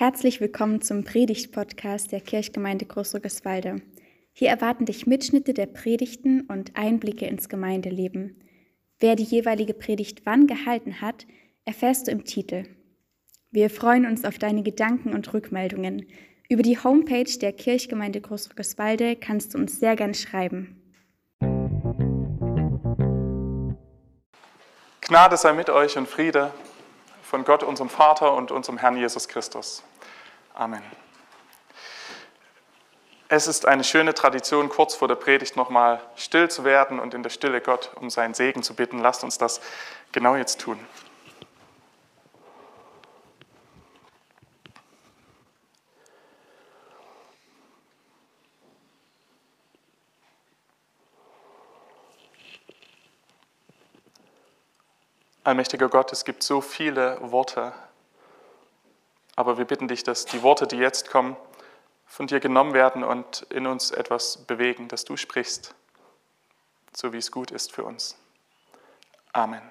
[0.00, 3.82] Herzlich willkommen zum Predigt-Podcast der Kirchgemeinde Großrückeswalde.
[4.32, 8.42] Hier erwarten dich Mitschnitte der Predigten und Einblicke ins Gemeindeleben.
[8.98, 11.26] Wer die jeweilige Predigt wann gehalten hat,
[11.66, 12.64] erfährst du im Titel.
[13.50, 16.06] Wir freuen uns auf deine Gedanken und Rückmeldungen.
[16.48, 20.80] Über die Homepage der Kirchgemeinde Großrückeswalde kannst du uns sehr gern schreiben.
[25.02, 26.52] Gnade sei mit euch und Friede
[27.30, 29.84] von Gott, unserem Vater und unserem Herrn Jesus Christus.
[30.52, 30.82] Amen.
[33.28, 37.22] Es ist eine schöne Tradition, kurz vor der Predigt nochmal still zu werden und in
[37.22, 38.98] der Stille Gott um seinen Segen zu bitten.
[38.98, 39.60] Lasst uns das
[40.10, 40.80] genau jetzt tun.
[55.42, 57.72] Allmächtiger Gott, es gibt so viele Worte,
[59.36, 61.34] aber wir bitten dich, dass die Worte, die jetzt kommen,
[62.04, 65.74] von dir genommen werden und in uns etwas bewegen, dass du sprichst,
[66.92, 68.18] so wie es gut ist für uns.
[69.32, 69.62] Amen.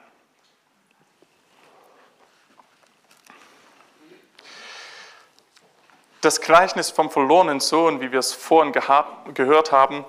[6.21, 10.03] Das Gleichnis vom verlorenen Sohn, wie wir es vorhin gehört haben,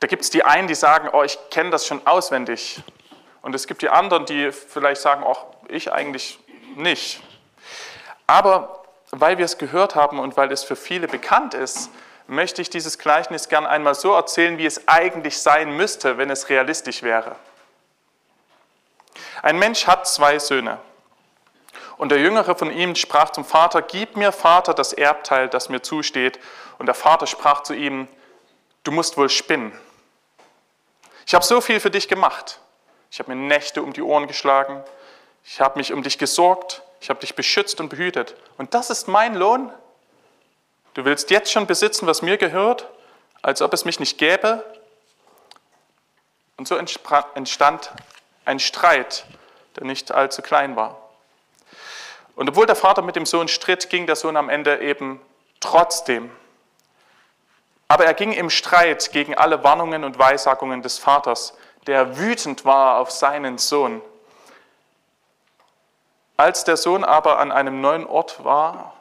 [0.00, 2.82] da gibt es die einen, die sagen, oh, ich kenne das schon auswendig.
[3.42, 6.38] Und es gibt die anderen, die vielleicht sagen, auch ich eigentlich
[6.76, 7.20] nicht.
[8.26, 11.90] Aber weil wir es gehört haben und weil es für viele bekannt ist,
[12.26, 16.48] möchte ich dieses Gleichnis gern einmal so erzählen, wie es eigentlich sein müsste, wenn es
[16.48, 17.36] realistisch wäre.
[19.42, 20.78] Ein Mensch hat zwei Söhne.
[21.98, 25.82] Und der Jüngere von ihm sprach zum Vater, Gib mir, Vater, das Erbteil, das mir
[25.82, 26.38] zusteht.
[26.78, 28.08] Und der Vater sprach zu ihm,
[28.84, 29.78] Du musst wohl spinnen.
[31.26, 32.61] Ich habe so viel für dich gemacht.
[33.12, 34.82] Ich habe mir Nächte um die Ohren geschlagen.
[35.44, 36.80] Ich habe mich um dich gesorgt.
[37.02, 38.34] Ich habe dich beschützt und behütet.
[38.56, 39.70] Und das ist mein Lohn?
[40.94, 42.88] Du willst jetzt schon besitzen, was mir gehört,
[43.42, 44.64] als ob es mich nicht gäbe?
[46.56, 47.92] Und so entstand
[48.46, 49.26] ein Streit,
[49.76, 50.96] der nicht allzu klein war.
[52.34, 55.20] Und obwohl der Vater mit dem Sohn stritt, ging der Sohn am Ende eben
[55.60, 56.30] trotzdem.
[57.88, 61.52] Aber er ging im Streit gegen alle Warnungen und Weissagungen des Vaters,
[61.86, 64.00] der wütend war auf seinen Sohn.
[66.36, 68.94] Als der Sohn aber an einem neuen Ort war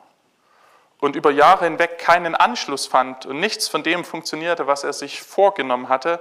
[1.00, 5.22] und über Jahre hinweg keinen Anschluss fand und nichts von dem funktionierte, was er sich
[5.22, 6.20] vorgenommen hatte,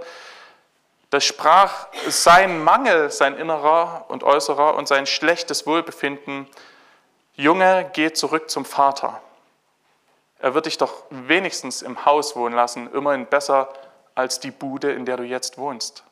[1.11, 6.47] da sprach sein Mangel, sein innerer und äußerer und sein schlechtes Wohlbefinden,
[7.35, 9.21] Junge, geh zurück zum Vater.
[10.39, 13.73] Er wird dich doch wenigstens im Haus wohnen lassen, immerhin besser
[14.15, 16.05] als die Bude, in der du jetzt wohnst.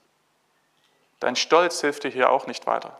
[1.21, 2.99] Dein Stolz hilft dir hier auch nicht weiter.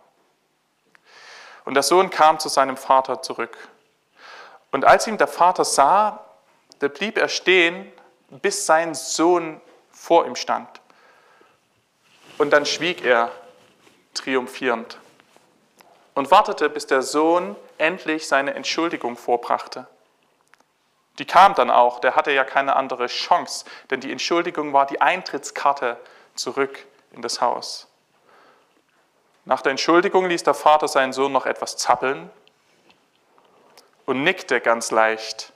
[1.65, 3.57] Und der Sohn kam zu seinem Vater zurück.
[4.71, 6.25] Und als ihn der Vater sah,
[6.79, 7.93] da blieb er stehen,
[8.31, 10.69] bis sein Sohn vor ihm stand.
[12.39, 13.33] Und dann schwieg er
[14.15, 14.99] triumphierend
[16.15, 19.87] und wartete, bis der Sohn endlich seine Entschuldigung vorbrachte.
[21.19, 25.01] Die kam dann auch, der hatte ja keine andere Chance, denn die Entschuldigung war die
[25.01, 25.97] Eintrittskarte
[26.35, 27.88] zurück in das Haus.
[29.49, 32.31] Nach der Entschuldigung ließ der Vater seinen Sohn noch etwas zappeln
[34.05, 35.55] und nickte ganz leicht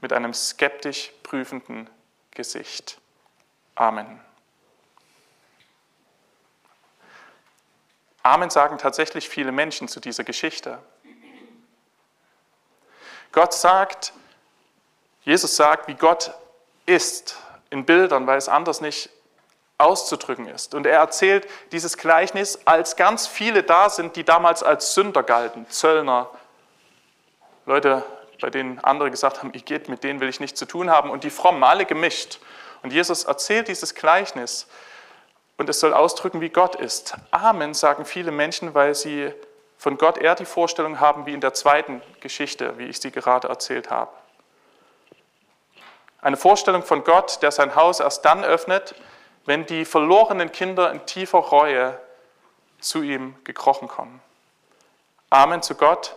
[0.00, 1.88] mit einem skeptisch prüfenden
[2.32, 2.98] Gesicht.
[3.76, 4.20] Amen.
[8.24, 10.80] Amen sagen tatsächlich viele Menschen zu dieser Geschichte.
[13.30, 14.12] Gott sagt,
[15.22, 16.34] Jesus sagt, wie Gott
[16.84, 17.36] ist
[17.70, 19.08] in Bildern, weil es anders nicht
[19.80, 20.74] auszudrücken ist.
[20.74, 25.68] Und er erzählt dieses Gleichnis, als ganz viele da sind, die damals als Sünder galten,
[25.68, 26.30] Zöllner,
[27.66, 28.04] Leute,
[28.40, 31.10] bei denen andere gesagt haben, ich geht, mit denen will ich nichts zu tun haben,
[31.10, 32.40] und die Frommen, alle gemischt.
[32.82, 34.66] Und Jesus erzählt dieses Gleichnis
[35.58, 37.14] und es soll ausdrücken, wie Gott ist.
[37.30, 39.32] Amen, sagen viele Menschen, weil sie
[39.76, 43.48] von Gott eher die Vorstellung haben, wie in der zweiten Geschichte, wie ich sie gerade
[43.48, 44.12] erzählt habe.
[46.22, 48.94] Eine Vorstellung von Gott, der sein Haus erst dann öffnet,
[49.46, 51.98] wenn die verlorenen Kinder in tiefer Reue
[52.80, 54.20] zu ihm gekrochen kommen.
[55.30, 56.16] Amen zu Gott,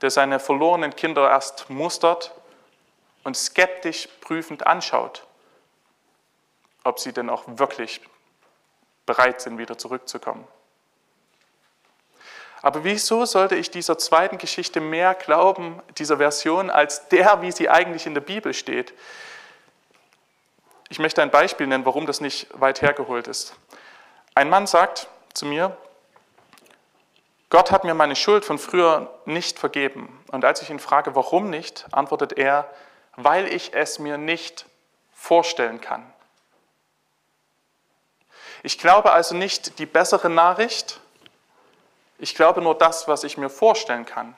[0.00, 2.32] der seine verlorenen Kinder erst mustert
[3.24, 5.26] und skeptisch prüfend anschaut,
[6.84, 8.00] ob sie denn auch wirklich
[9.06, 10.46] bereit sind, wieder zurückzukommen.
[12.62, 17.68] Aber wieso sollte ich dieser zweiten Geschichte mehr glauben, dieser Version, als der, wie sie
[17.68, 18.94] eigentlich in der Bibel steht?
[20.92, 23.54] Ich möchte ein Beispiel nennen, warum das nicht weit hergeholt ist.
[24.34, 25.74] Ein Mann sagt zu mir,
[27.48, 30.22] Gott hat mir meine Schuld von früher nicht vergeben.
[30.32, 32.70] Und als ich ihn frage, warum nicht, antwortet er,
[33.16, 34.66] weil ich es mir nicht
[35.14, 36.04] vorstellen kann.
[38.62, 41.00] Ich glaube also nicht die bessere Nachricht,
[42.18, 44.36] ich glaube nur das, was ich mir vorstellen kann.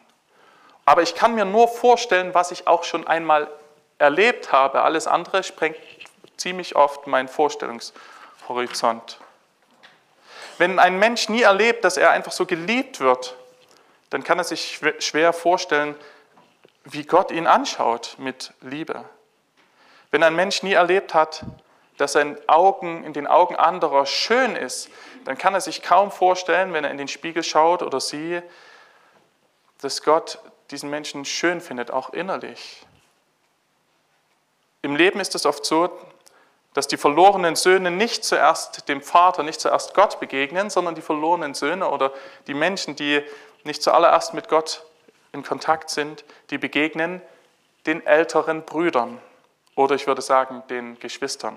[0.84, 3.50] Aber ich kann mir nur vorstellen, was ich auch schon einmal
[3.98, 4.82] erlebt habe.
[4.82, 5.78] Alles andere sprengt
[6.44, 9.18] ziemlich oft meinen Vorstellungshorizont.
[10.58, 13.34] Wenn ein Mensch nie erlebt, dass er einfach so geliebt wird,
[14.10, 15.96] dann kann er sich schwer vorstellen,
[16.84, 19.06] wie Gott ihn anschaut mit Liebe.
[20.10, 21.46] Wenn ein Mensch nie erlebt hat,
[21.96, 24.90] dass sein Augen in den Augen anderer schön ist,
[25.24, 28.42] dann kann er sich kaum vorstellen, wenn er in den Spiegel schaut oder sie,
[29.80, 32.84] dass Gott diesen Menschen schön findet, auch innerlich.
[34.82, 35.90] Im Leben ist es oft so,
[36.74, 41.54] dass die verlorenen Söhne nicht zuerst dem Vater, nicht zuerst Gott begegnen, sondern die verlorenen
[41.54, 42.12] Söhne oder
[42.46, 43.22] die Menschen, die
[43.62, 44.84] nicht zuallererst mit Gott
[45.32, 47.22] in Kontakt sind, die begegnen
[47.86, 49.20] den älteren Brüdern
[49.76, 51.56] oder ich würde sagen den Geschwistern.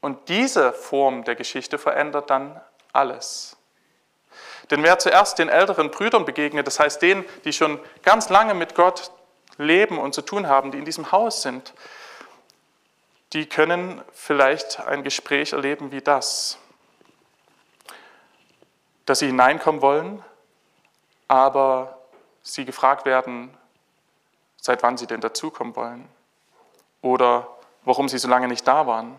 [0.00, 2.60] Und diese Form der Geschichte verändert dann
[2.92, 3.56] alles.
[4.70, 8.74] Denn wer zuerst den älteren Brüdern begegnet, das heißt denen, die schon ganz lange mit
[8.74, 9.12] Gott
[9.56, 11.72] leben und zu tun haben, die in diesem Haus sind,
[13.34, 16.56] die können vielleicht ein Gespräch erleben wie das,
[19.06, 20.24] dass sie hineinkommen wollen,
[21.26, 21.98] aber
[22.42, 23.52] sie gefragt werden,
[24.60, 26.08] seit wann sie denn dazukommen wollen
[27.02, 27.48] oder
[27.84, 29.16] warum sie so lange nicht da waren.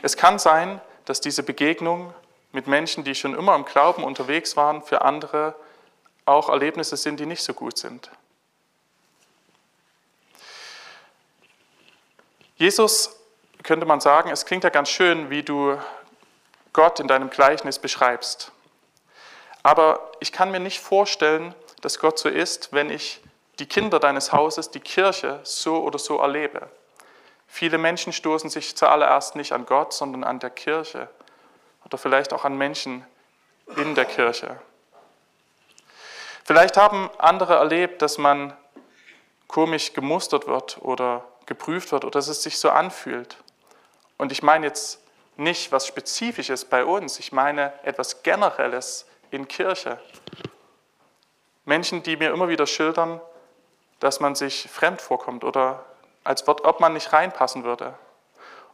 [0.00, 2.14] Es kann sein, dass diese Begegnung
[2.52, 5.54] mit Menschen, die schon immer im Glauben unterwegs waren, für andere
[6.24, 8.10] auch Erlebnisse sind, die nicht so gut sind.
[12.58, 13.16] Jesus,
[13.62, 15.78] könnte man sagen, es klingt ja ganz schön, wie du
[16.72, 18.50] Gott in deinem Gleichnis beschreibst.
[19.62, 23.20] Aber ich kann mir nicht vorstellen, dass Gott so ist, wenn ich
[23.60, 26.68] die Kinder deines Hauses, die Kirche so oder so erlebe.
[27.46, 31.08] Viele Menschen stoßen sich zuallererst nicht an Gott, sondern an der Kirche
[31.84, 33.06] oder vielleicht auch an Menschen
[33.76, 34.60] in der Kirche.
[36.44, 38.56] Vielleicht haben andere erlebt, dass man
[39.46, 43.36] komisch gemustert wird oder geprüft wird oder dass es sich so anfühlt.
[44.16, 45.00] Und ich meine jetzt
[45.36, 49.98] nicht was Spezifisches bei uns, ich meine etwas Generelles in Kirche.
[51.64, 53.20] Menschen, die mir immer wieder schildern,
[54.00, 55.84] dass man sich fremd vorkommt oder
[56.24, 57.94] als ob man nicht reinpassen würde.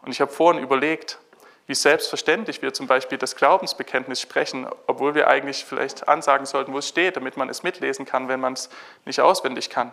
[0.03, 1.19] Und ich habe vorhin überlegt,
[1.67, 6.79] wie selbstverständlich wir zum Beispiel das Glaubensbekenntnis sprechen, obwohl wir eigentlich vielleicht ansagen sollten, wo
[6.79, 8.69] es steht, damit man es mitlesen kann, wenn man es
[9.07, 9.93] nicht auswendig kann.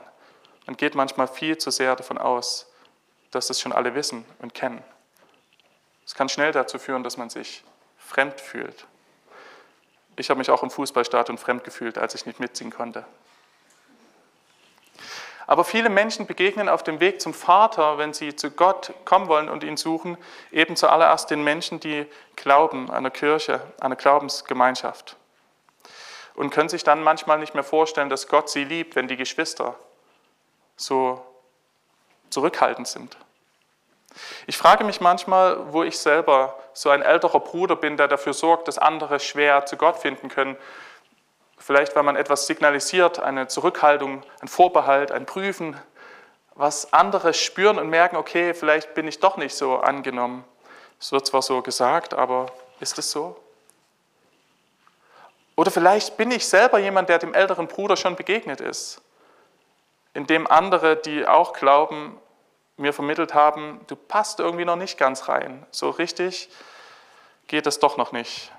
[0.66, 2.71] Man geht manchmal viel zu sehr davon aus,
[3.32, 4.84] dass das schon alle wissen und kennen.
[6.06, 7.64] Es kann schnell dazu führen, dass man sich
[7.98, 8.86] fremd fühlt.
[10.18, 13.06] Ich habe mich auch im Fußballstadion fremd gefühlt, als ich nicht mitziehen konnte.
[15.48, 19.50] Aber viele Menschen begegnen auf dem Weg zum Vater, wenn sie zu Gott kommen wollen
[19.50, 20.18] und ihn suchen,
[20.52, 22.06] eben zuallererst den Menschen, die
[22.36, 25.18] glauben, einer Kirche, einer Glaubensgemeinschaft.
[26.36, 29.76] Und können sich dann manchmal nicht mehr vorstellen, dass Gott sie liebt, wenn die Geschwister
[30.78, 31.22] so
[32.32, 33.18] zurückhaltend sind.
[34.48, 38.68] Ich frage mich manchmal, wo ich selber so ein älterer Bruder bin, der dafür sorgt,
[38.68, 40.58] dass andere schwer zu Gott finden können,
[41.62, 45.80] Vielleicht, weil man etwas signalisiert, eine Zurückhaltung, ein Vorbehalt, ein Prüfen,
[46.56, 50.44] was andere spüren und merken, okay, vielleicht bin ich doch nicht so angenommen.
[51.00, 52.48] Es wird zwar so gesagt, aber
[52.80, 53.40] ist es so?
[55.56, 59.00] Oder vielleicht bin ich selber jemand, der dem älteren Bruder schon begegnet ist,
[60.14, 62.18] indem andere, die auch glauben,
[62.78, 65.66] mir vermittelt haben, du passt irgendwie noch nicht ganz rein.
[65.72, 66.50] So richtig
[67.48, 68.52] geht es doch noch nicht.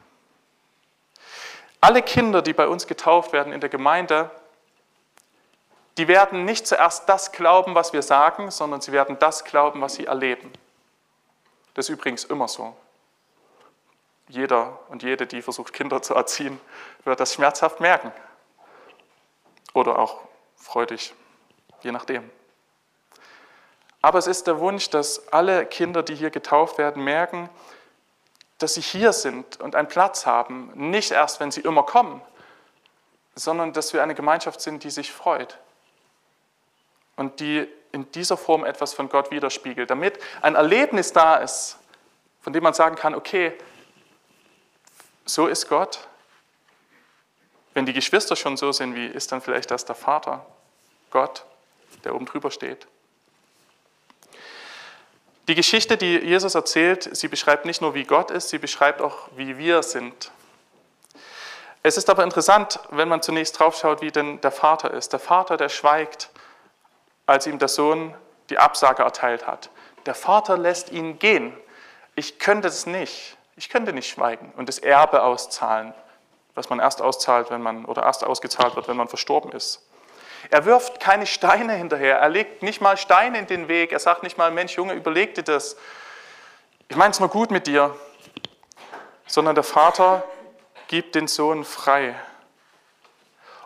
[1.81, 4.31] Alle Kinder, die bei uns getauft werden in der Gemeinde,
[5.99, 9.95] die werden nicht zuerst das glauben, was wir sagen, sondern sie werden das glauben, was
[9.95, 10.53] sie erleben.
[11.75, 12.77] Das ist übrigens immer so.
[14.29, 16.61] Jeder und jede, die versucht, Kinder zu erziehen,
[17.05, 18.13] wird das schmerzhaft merken.
[19.75, 20.21] Oder auch
[20.57, 21.15] freudig,
[21.83, 22.31] je nachdem.
[24.01, 27.49] Aber es ist der Wunsch, dass alle Kinder, die hier getauft werden, merken,
[28.59, 32.21] dass sie hier sind und einen Platz haben, nicht erst, wenn sie immer kommen,
[33.35, 35.59] sondern dass wir eine Gemeinschaft sind, die sich freut.
[37.17, 41.79] Und die in dieser Form etwas von Gott widerspiegelt, damit ein Erlebnis da ist,
[42.41, 43.57] von dem man sagen kann, okay,
[45.25, 46.09] so ist Gott.
[47.75, 50.45] Wenn die Geschwister schon so sind, wie ist dann vielleicht das der Vater,
[51.11, 51.45] Gott,
[52.05, 52.87] der oben drüber steht?
[55.49, 59.29] Die Geschichte, die Jesus erzählt, sie beschreibt nicht nur, wie Gott ist, sie beschreibt auch,
[59.37, 60.31] wie wir sind.
[61.83, 65.13] Es ist aber interessant, wenn man zunächst draufschaut, wie denn der Vater ist.
[65.13, 66.31] Der Vater, der schweigt,
[67.27, 68.15] als ihm der Sohn
[68.51, 69.71] die Absage erteilt hat.
[70.07, 71.53] Der Vater lässt ihn gehen.
[72.15, 73.37] Ich könnte es nicht.
[73.57, 75.93] Ich könnte nicht schweigen und das Erbe auszahlen,
[76.55, 79.85] was man erst auszahlt, wenn man oder erst ausgezahlt wird, wenn man verstorben ist.
[80.51, 82.19] Er wirft keine Steine hinterher.
[82.19, 83.93] Er legt nicht mal Steine in den Weg.
[83.93, 85.77] Er sagt nicht mal, Mensch, Junge, überleg dir das.
[86.89, 87.95] Ich meine es nur gut mit dir.
[89.27, 90.25] Sondern der Vater
[90.89, 92.15] gibt den Sohn frei.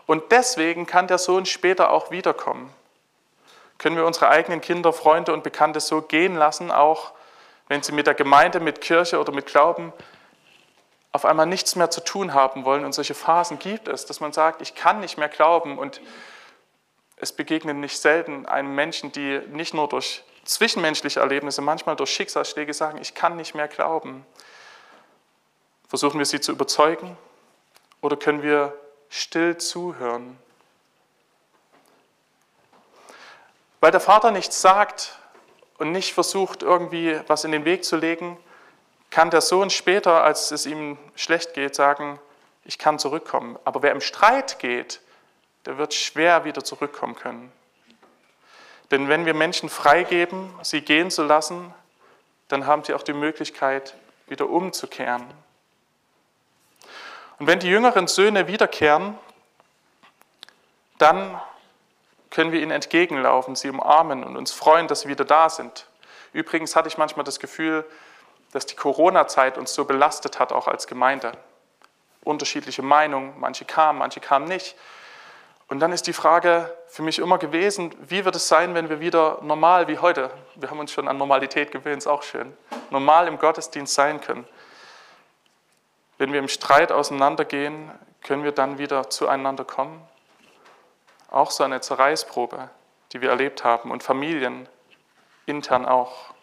[0.05, 2.73] Und deswegen kann der Sohn später auch wiederkommen.
[3.77, 7.11] Können wir unsere eigenen Kinder, Freunde und Bekannte so gehen lassen, auch
[7.67, 9.91] wenn sie mit der Gemeinde, mit Kirche oder mit Glauben
[11.11, 12.85] auf einmal nichts mehr zu tun haben wollen.
[12.85, 15.77] Und solche Phasen gibt es, dass man sagt, ich kann nicht mehr glauben.
[15.77, 15.99] Und
[17.17, 22.73] es begegnen nicht selten einem Menschen, die nicht nur durch zwischenmenschliche Erlebnisse, manchmal durch Schicksalsschläge
[22.73, 24.25] sagen, ich kann nicht mehr glauben.
[25.87, 27.17] Versuchen wir sie zu überzeugen
[28.01, 28.77] oder können wir
[29.09, 30.37] still zuhören?
[33.79, 35.17] Weil der Vater nichts sagt
[35.77, 38.37] und nicht versucht, irgendwie was in den Weg zu legen,
[39.09, 42.19] kann der Sohn später, als es ihm schlecht geht, sagen,
[42.65, 43.57] ich kann zurückkommen.
[43.63, 44.99] Aber wer im Streit geht,
[45.67, 47.51] der wird schwer wieder zurückkommen können.
[48.89, 51.73] Denn wenn wir Menschen freigeben, sie gehen zu lassen,
[52.47, 53.93] dann haben sie auch die Möglichkeit,
[54.27, 55.25] wieder umzukehren.
[57.37, 59.17] Und wenn die jüngeren Söhne wiederkehren,
[60.99, 61.39] dann
[62.29, 65.85] können wir ihnen entgegenlaufen, sie umarmen und uns freuen, dass sie wieder da sind.
[66.31, 67.85] Übrigens hatte ich manchmal das Gefühl,
[68.53, 71.33] dass die Corona-Zeit uns so belastet hat, auch als Gemeinde.
[72.23, 74.77] Unterschiedliche Meinungen, manche kamen, manche kamen nicht.
[75.67, 79.01] Und dann ist die Frage für mich immer gewesen, wie wird es sein, wenn wir
[79.01, 82.55] wieder normal wie heute, wir haben uns schon an Normalität gewöhnt, ist auch schön,
[82.89, 84.47] normal im Gottesdienst sein können.
[86.17, 87.91] Wenn wir im Streit auseinandergehen,
[88.23, 90.01] können wir dann wieder zueinander kommen?
[91.29, 92.69] Auch so eine Zerreißprobe,
[93.11, 94.69] die wir erlebt haben und Familien
[95.45, 96.33] intern auch.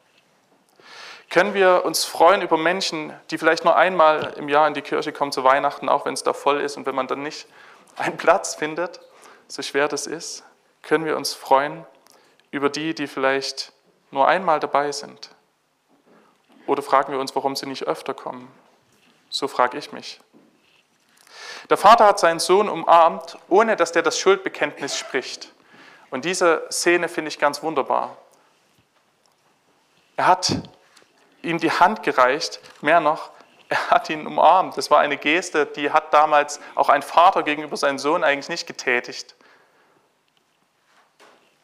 [1.31, 5.13] Können wir uns freuen über Menschen, die vielleicht nur einmal im Jahr in die Kirche
[5.13, 7.49] kommen zu Weihnachten, auch wenn es da voll ist und wenn man dann nicht
[7.97, 9.01] einen Platz findet,
[9.49, 10.45] so schwer das ist?
[10.83, 11.85] Können wir uns freuen
[12.51, 13.73] über die, die vielleicht
[14.11, 15.31] nur einmal dabei sind?
[16.67, 18.51] Oder fragen wir uns, warum sie nicht öfter kommen?
[19.29, 20.21] So frage ich mich.
[21.71, 25.53] Der Vater hat seinen Sohn umarmt, ohne dass der das Schuldbekenntnis spricht.
[26.11, 28.17] Und diese Szene finde ich ganz wunderbar.
[30.17, 30.53] Er hat
[31.43, 33.31] ihm die Hand gereicht, mehr noch,
[33.75, 34.77] er hat ihn umarmt.
[34.77, 38.67] Das war eine Geste, die hat damals auch ein Vater gegenüber seinem Sohn eigentlich nicht
[38.69, 39.35] getätigt.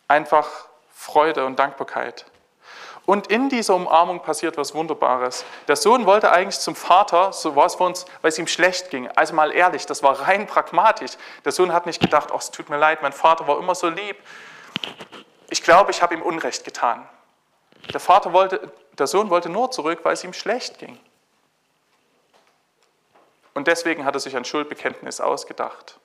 [0.09, 0.49] Einfach
[0.93, 2.27] Freude und Dankbarkeit.
[3.07, 5.45] Und in dieser Umarmung passiert was Wunderbares.
[5.69, 8.91] Der Sohn wollte eigentlich zum Vater, so war es für uns, weil es ihm schlecht
[8.91, 9.09] ging.
[9.15, 11.13] Also mal ehrlich, das war rein pragmatisch.
[11.45, 13.89] Der Sohn hat nicht gedacht, oh, es tut mir leid, mein Vater war immer so
[13.89, 14.17] lieb.
[15.49, 17.09] Ich glaube, ich habe ihm Unrecht getan.
[17.93, 20.99] Der, Vater wollte, der Sohn wollte nur zurück, weil es ihm schlecht ging.
[23.55, 25.99] Und deswegen hat er sich ein Schuldbekenntnis ausgedacht,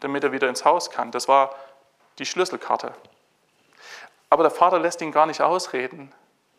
[0.00, 1.10] damit er wieder ins Haus kann.
[1.10, 1.54] Das war
[2.18, 2.94] die Schlüsselkarte.
[4.30, 6.12] Aber der Vater lässt ihn gar nicht ausreden,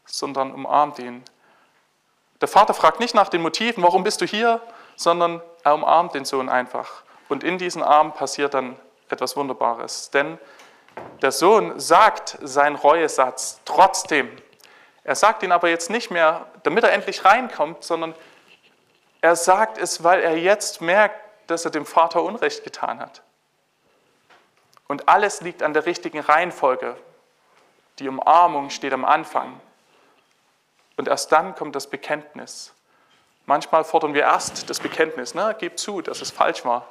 [0.05, 1.23] sondern umarmt ihn.
[2.41, 4.61] Der Vater fragt nicht nach den Motiven, warum bist du hier,
[4.95, 7.03] sondern er umarmt den Sohn einfach.
[7.29, 8.77] Und in diesen Armen passiert dann
[9.09, 10.11] etwas Wunderbares.
[10.11, 10.37] Denn
[11.21, 14.29] der Sohn sagt seinen Reuesatz trotzdem.
[15.03, 18.15] Er sagt ihn aber jetzt nicht mehr, damit er endlich reinkommt, sondern
[19.25, 23.23] er sagt es, weil er jetzt merkt, dass er dem Vater Unrecht getan hat.
[24.87, 26.95] Und alles liegt an der richtigen Reihenfolge.
[27.97, 29.59] Die Umarmung steht am Anfang.
[30.95, 32.71] Und erst dann kommt das Bekenntnis.
[33.47, 35.55] Manchmal fordern wir erst das Bekenntnis, ne?
[35.57, 36.87] gib zu, dass es falsch war.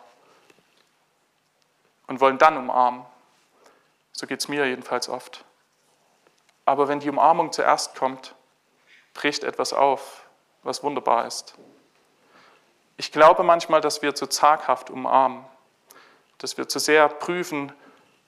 [2.09, 3.07] Und wollen dann umarmen.
[4.11, 5.45] So geht es mir jedenfalls oft.
[6.65, 8.35] Aber wenn die Umarmung zuerst kommt,
[9.15, 10.25] bricht etwas auf,
[10.65, 11.57] was wunderbar ist.
[12.97, 15.45] Ich glaube manchmal, dass wir zu zaghaft umarmen,
[16.39, 17.73] dass wir zu sehr prüfen,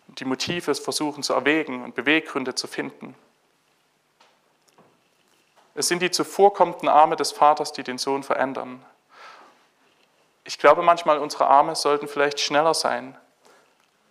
[0.09, 3.15] die Motive versuchen zu erwägen und Beweggründe zu finden.
[5.75, 8.85] Es sind die zuvorkommenden Arme des Vaters, die den Sohn verändern.
[10.45, 13.17] Ich glaube manchmal, unsere Arme sollten vielleicht schneller sein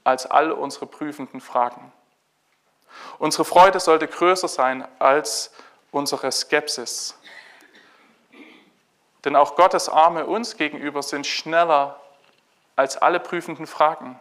[0.03, 1.91] als all unsere prüfenden Fragen.
[3.17, 5.51] Unsere Freude sollte größer sein als
[5.91, 7.17] unsere Skepsis.
[9.25, 11.99] Denn auch Gottes Arme uns gegenüber sind schneller
[12.75, 14.19] als alle prüfenden Fragen.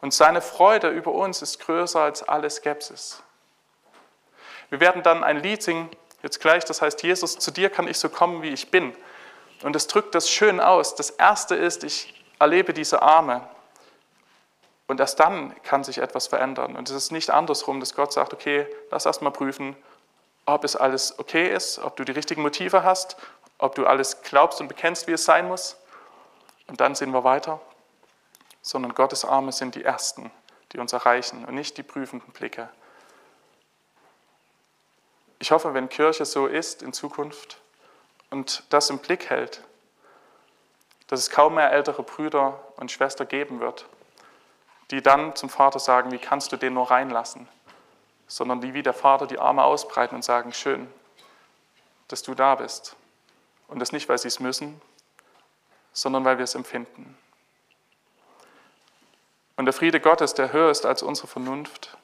[0.00, 3.22] Und seine Freude über uns ist größer als alle Skepsis.
[4.70, 5.90] Wir werden dann ein Lied singen,
[6.22, 8.94] jetzt gleich, das heißt, Jesus, zu dir kann ich so kommen, wie ich bin.
[9.62, 10.94] Und es drückt das schön aus.
[10.94, 13.46] Das Erste ist, ich erlebe diese Arme.
[14.86, 16.76] Und erst dann kann sich etwas verändern.
[16.76, 19.76] Und es ist nicht andersrum, dass Gott sagt, okay, lass erst mal prüfen,
[20.46, 23.16] ob es alles okay ist, ob du die richtigen Motive hast,
[23.64, 25.78] ob du alles glaubst und bekennst, wie es sein muss.
[26.66, 27.62] Und dann sehen wir weiter.
[28.60, 30.30] Sondern Gottes Arme sind die ersten,
[30.72, 32.68] die uns erreichen und nicht die prüfenden Blicke.
[35.38, 37.58] Ich hoffe, wenn Kirche so ist in Zukunft
[38.28, 39.62] und das im Blick hält,
[41.06, 43.86] dass es kaum mehr ältere Brüder und Schwestern geben wird,
[44.90, 47.48] die dann zum Vater sagen, wie kannst du den nur reinlassen?
[48.26, 50.86] Sondern die wie der Vater die Arme ausbreiten und sagen, schön,
[52.08, 52.96] dass du da bist.
[53.68, 54.80] Und das nicht, weil sie es müssen,
[55.92, 57.16] sondern weil wir es empfinden.
[59.56, 61.96] Und der Friede Gottes, der höher ist als unsere Vernunft,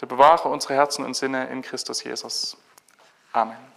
[0.00, 2.56] der bewahre unsere Herzen und Sinne in Christus Jesus.
[3.32, 3.69] Amen.